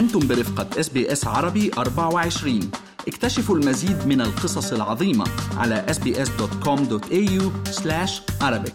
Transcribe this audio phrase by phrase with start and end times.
[0.00, 2.70] أنتم برفقة SBS عربي 24
[3.08, 5.24] اكتشفوا المزيد من القصص العظيمة
[5.56, 8.72] على sbs.com.au/arabic.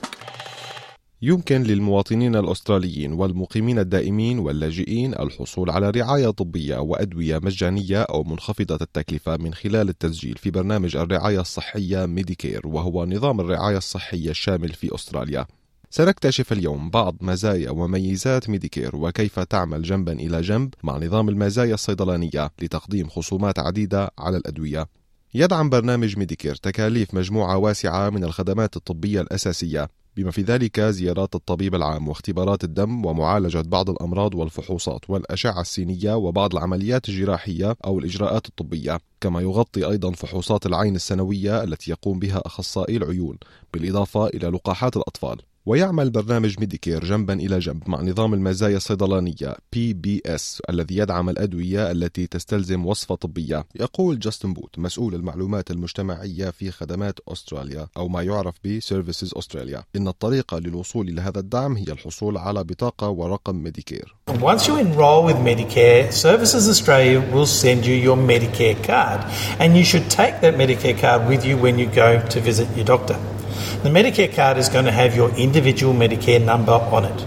[1.21, 9.37] يمكن للمواطنين الأستراليين والمقيمين الدائمين واللاجئين الحصول على رعاية طبية وأدوية مجانية أو منخفضة التكلفة
[9.37, 15.45] من خلال التسجيل في برنامج الرعاية الصحية ميديكير وهو نظام الرعاية الصحية الشامل في أستراليا.
[15.97, 22.51] سنكتشف اليوم بعض مزايا وميزات ميديكير وكيف تعمل جنبا إلى جنب مع نظام المزايا الصيدلانية
[22.61, 24.87] لتقديم خصومات عديدة على الأدوية.
[25.33, 31.75] يدعم برنامج ميديكير تكاليف مجموعة واسعة من الخدمات الطبية الأساسية بما في ذلك زيارات الطبيب
[31.75, 38.99] العام واختبارات الدم ومعالجة بعض الأمراض والفحوصات والأشعة السينية وبعض العمليات الجراحية أو الإجراءات الطبية
[39.21, 43.37] كما يغطي أيضا فحوصات العين السنوية التي يقوم بها أخصائي العيون
[43.73, 45.37] بالإضافة إلى لقاحات الأطفال.
[45.65, 52.27] ويعمل برنامج ميديكير جنبا إلى جنب مع نظام المزايا الصيدلانية PBS الذي يدعم الأدوية التي
[52.27, 53.65] تستلزم وصفة طبية.
[53.75, 59.83] يقول جاستن بوت مسؤول المعلومات المجتمعية في خدمات أستراليا أو ما يعرف ب Services Australia.
[59.95, 64.15] إن الطريقة للوصول إلى هذا الدعم هي الحصول على بطاقة ورقم ميديكير.
[64.29, 69.21] Once you enroll with Medicare, Services Australia will send you your Medicare card.
[69.59, 72.85] And you should take that Medicare card with you when you go to visit your
[72.85, 73.34] doctor.
[73.83, 77.25] The Medicare card is going to have your individual Medicare number on it.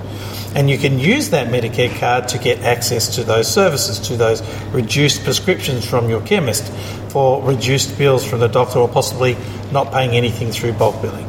[0.57, 4.43] And you can use that Medicare card to get access to those services, to those
[4.73, 6.65] reduced prescriptions from your chemist,
[7.13, 9.37] for reduced bills from the doctor, or possibly
[9.73, 11.29] not paying anything through bulk billing.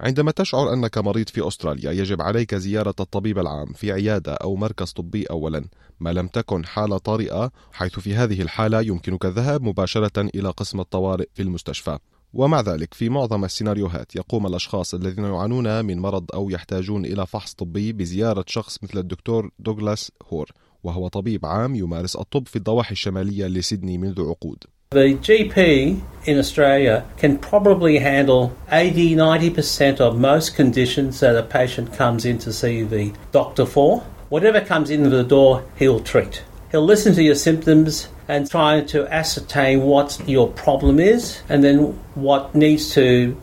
[0.00, 4.92] عندما تشعر أنك مريض في أستراليا يجب عليك زيارة الطبيب العام في عيادة أو مركز
[4.92, 5.64] طبي أولا
[6.00, 11.28] ما لم تكن حالة طارئة حيث في هذه الحالة يمكنك الذهاب مباشرة إلى قسم الطوارئ
[11.34, 11.98] في المستشفى
[12.34, 17.54] ومع ذلك في معظم السيناريوهات يقوم الأشخاص الذين يعانون من مرض أو يحتاجون إلى فحص
[17.54, 20.50] طبي بزيارة شخص مثل الدكتور دوغلاس هور
[20.84, 27.04] وهو طبيب عام يمارس الطب في الضواحي الشمالية لسيدني منذ عقود The GP in Australia
[27.18, 32.84] can probably handle 80 90% of most conditions that a patient comes in to see
[32.84, 34.02] the doctor for.
[34.30, 36.42] Whatever comes in the door, he'll treat.
[36.70, 41.98] He'll listen to your symptoms and try to ascertain what your problem is and then
[42.14, 43.34] what needs to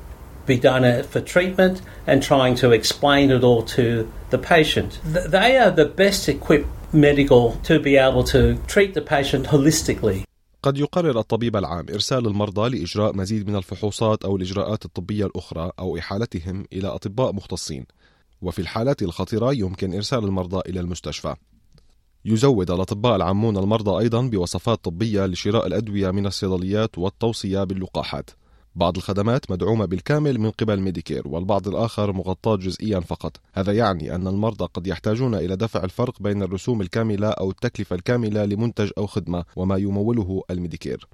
[0.46, 5.00] be done for treatment and trying to explain it all to the patient.
[5.04, 10.24] They are the best equipped medical to be able to treat the patient holistically.
[10.64, 15.98] قد يقرر الطبيب العام إرسال المرضى لإجراء مزيد من الفحوصات أو الإجراءات الطبية الأخرى أو
[15.98, 17.86] إحالتهم إلى أطباء مختصين
[18.42, 21.36] وفي الحالات الخطرة يمكن إرسال المرضى إلى المستشفى
[22.28, 28.30] يزود الأطباء العامون المرضى أيضا بوصفات طبية لشراء الأدوية من الصيدليات والتوصية باللقاحات.
[28.76, 33.38] بعض الخدمات مدعومة بالكامل من قبل ميديكير والبعض الآخر مغطاة جزئيا فقط.
[33.54, 38.46] هذا يعني أن المرضى قد يحتاجون إلى دفع الفرق بين الرسوم الكاملة أو التكلفة الكاملة
[38.46, 41.08] لمنتج أو خدمة وما يموله الميديكير.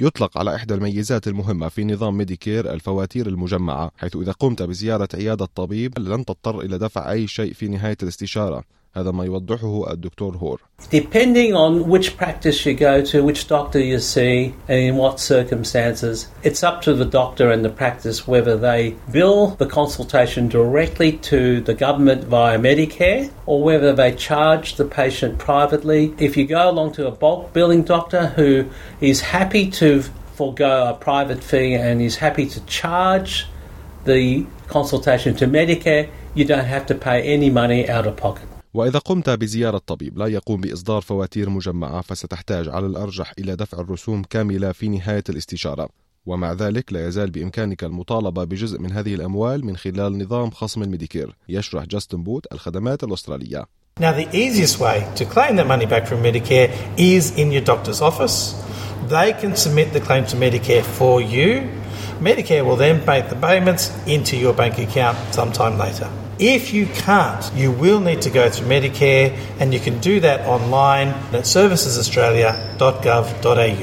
[0.00, 5.48] يطلق على إحدى الميزات المهمة في نظام ميديكير الفواتير المجمعة حيث إذا قمت بزيارة عيادة
[5.54, 8.64] طبيب لن تضطر إلى دفع أي شيء في نهاية الاستشارة.
[8.97, 10.59] هذا ما يوضحه الدكتور هور.
[10.91, 16.27] Depending on which practice you go to, which doctor you see, and in what circumstances,
[16.43, 21.61] it's up to the doctor and the practice whether they bill the consultation directly to
[21.61, 26.13] the government via Medicare or whether they charge the patient privately.
[26.19, 28.69] If you go along to a bulk billing doctor who
[29.01, 30.03] is happy to
[30.35, 33.47] forego a private fee and is happy to charge
[34.05, 38.47] the consultation to Medicare, you don't have to pay any money out of pocket.
[38.78, 44.22] وإذا قمت بزيارة طبيب لا يقوم بإصدار فواتير مجمعة فستحتاج على الأرجح إلى دفع الرسوم
[44.22, 45.88] كاملة في نهاية الاستشارة
[46.26, 51.36] ومع ذلك لا يزال بإمكانك المطالبة بجزء من هذه الأموال من خلال نظام خصم الميديكير
[51.48, 53.64] يشرح جاستن بوت الخدمات الأسترالية
[54.00, 58.00] Now the easiest way to claim that money back from Medicare is in your doctor's
[58.00, 58.54] office.
[59.08, 61.50] They can submit the claim to Medicare for you.
[62.20, 66.08] Medicare will then make the payments into your bank account sometime later.
[66.40, 70.46] If you can't, you will need to go through Medicare, and you can do that
[70.46, 73.76] online at servicesaustralia.gov.au.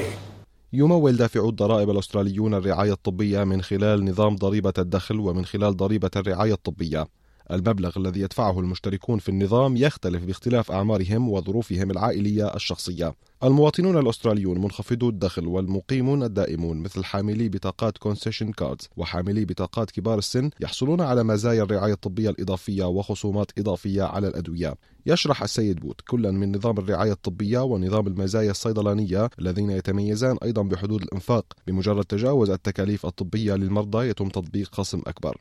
[0.72, 6.52] يمول دافعو الضرائب الأستراليون الرعاية الطبية من خلال نظام ضريبة الدخل ومن خلال ضريبة الرعاية
[6.52, 7.06] الطبية
[7.50, 13.14] المبلغ الذي يدفعه المشتركون في النظام يختلف باختلاف أعمارهم وظروفهم العائلية الشخصية.
[13.44, 20.50] المواطنون الأستراليون منخفضو الدخل والمقيمون الدائمون مثل حاملي بطاقات concession cards وحاملي بطاقات كبار السن
[20.60, 24.74] يحصلون على مزايا الرعاية الطبية الإضافية وخصومات إضافية على الأدوية.
[25.06, 31.02] يشرح السيد بوت كلا من نظام الرعاية الطبية ونظام المزايا الصيدلانية الذين يتميزان أيضا بحدود
[31.02, 35.36] الإنفاق بمجرد تجاوز التكاليف الطبية للمرضى يتم تطبيق خصم أكبر.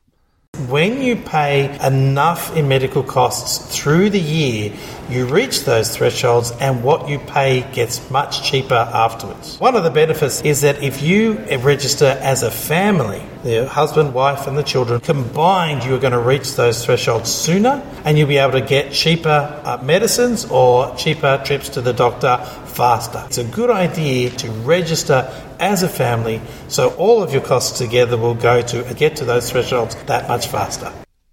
[0.56, 4.72] When you pay enough in medical costs through the year,
[5.10, 9.60] you reach those thresholds and what you pay gets much cheaper afterwards.
[9.60, 14.47] One of the benefits is that if you register as a family, the husband, wife,
[14.47, 18.53] and the children combined, you're going to reach those thresholds sooner and you'll be able
[18.53, 22.37] to get cheaper uh, medicines or cheaper trips to the doctor
[22.67, 23.23] faster.
[23.27, 28.17] It's a good idea to register as a family so all of your costs together
[28.17, 30.93] will go to get to those thresholds that much faster.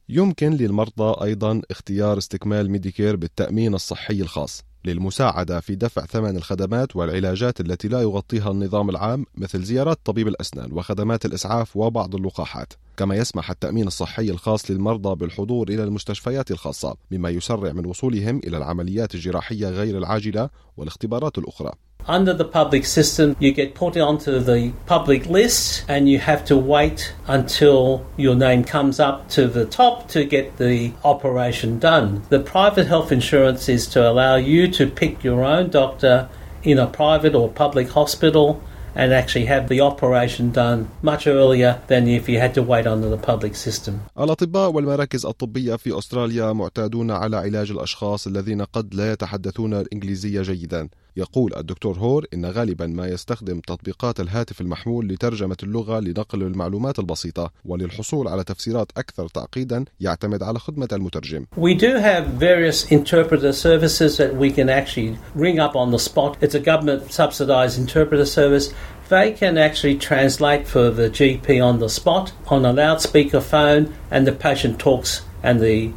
[0.09, 7.60] يمكن للمرضى أيضا اختيار استكمال ميديكير بالتأمين الصحي الخاص للمساعدة في دفع ثمن الخدمات والعلاجات
[7.60, 12.72] التي لا يغطيها النظام العام مثل زيارات طبيب الأسنان وخدمات الإسعاف وبعض اللقاحات.
[12.96, 18.56] كما يسمح التأمين الصحي الخاص للمرضى بالحضور إلى المستشفيات الخاصة مما يسرع من وصولهم إلى
[18.56, 21.72] العمليات الجراحية غير العاجلة والاختبارات الأخرى.
[22.07, 26.55] Under the public system, you get put onto the public list and you have to
[26.55, 32.23] wait until your name comes up to the top to get the operation done.
[32.29, 36.29] The private health insurance is to allow you to pick your own doctor
[36.63, 38.61] in a private or public hospital
[38.95, 43.09] and actually have the operation done much earlier than if you had to wait under
[43.09, 43.99] the public system.
[44.19, 50.89] الأطباء والمراكز الطبية في أستراليا معتادون على علاج الأشخاص الذين قد لا يتحدثون الإنجليزية جيدا
[51.16, 57.50] يقول الدكتور هور إن غالبا ما يستخدم تطبيقات الهاتف المحمول لترجمة اللغة لنقل المعلومات البسيطة
[57.64, 61.46] وللحصول على تفسيرات أكثر تعقيدا يعتمد على خدمة المترجم.
[61.56, 66.36] We do have various interpreter services that we can actually ring up on the spot.
[66.40, 68.72] It's a government subsidized interpreter service.
[69.08, 74.26] They can actually translate for the GP on the spot on a loudspeaker phone and
[74.26, 75.92] the patient talks and the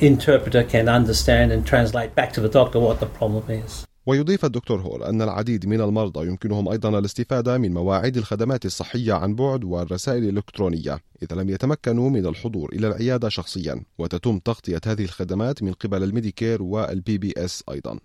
[0.00, 3.86] interpreter can understand and translate back to the doctor what the problem is.
[4.06, 9.34] ويضيف الدكتور هول أن العديد من المرضى يمكنهم أيضا الاستفادة من مواعيد الخدمات الصحية عن
[9.34, 15.62] بعد والرسائل الإلكترونية إذا لم يتمكنوا من الحضور إلى العيادة شخصيا وتتم تغطية هذه الخدمات
[15.62, 17.98] من قبل الميديكير وال PBS أيضا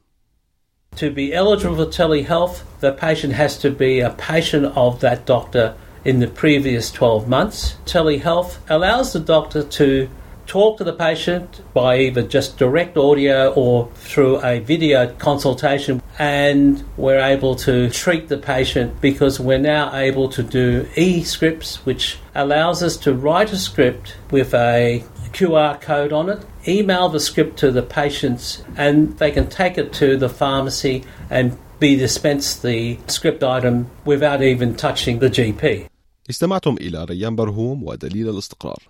[0.97, 5.73] To be eligible for telehealth, the patient has to be a patient of that doctor
[6.03, 7.77] in the previous 12 months.
[7.85, 10.09] Telehealth allows the doctor to
[10.50, 16.84] talk to the patient by either just direct audio or through a video consultation, and
[16.96, 22.18] we're able to treat the patient because we're now able to do e scripts, which
[22.34, 27.58] allows us to write a script with a QR code on it, email the script
[27.58, 32.98] to the patients, and they can take it to the pharmacy and be dispensed the
[33.06, 35.86] script item without even touching the GP.
[36.30, 38.89] استمعتم إلى ريان برهوم ودليل الاستقرار